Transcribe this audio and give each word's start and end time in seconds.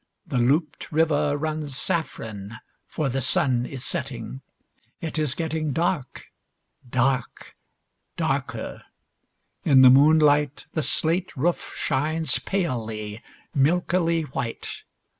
The 0.25 0.39
looped 0.39 0.91
river 0.91 1.37
runs 1.37 1.77
saffron, 1.77 2.55
for 2.87 3.07
the 3.07 3.21
sun 3.21 3.67
is 3.67 3.85
setting. 3.85 4.41
It 4.99 5.19
is 5.19 5.35
getting 5.35 5.73
dark. 5.73 6.31
Dark. 6.89 7.53
Darker. 8.17 8.81
In 9.63 9.83
the 9.83 9.91
moonlight, 9.91 10.65
the 10.71 10.81
slate 10.81 11.37
roof 11.37 11.75
shines 11.77 12.39
palely 12.39 13.21
milkily 13.55 14.23
white. 14.33 14.85